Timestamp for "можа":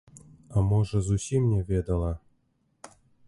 0.69-1.01